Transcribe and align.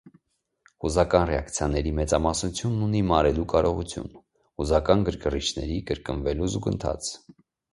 Հուզական 0.85 1.25
ռեակցիաների 1.29 1.91
մեծամասնությունն 1.99 2.87
ունի 2.87 3.01
մարելու 3.11 3.45
կարողություն՝ 3.53 4.09
հուզական 4.63 5.07
գրգռիչների 5.11 5.81
կրկնվելու 5.93 6.51
զուգընթաց։ 6.57 7.13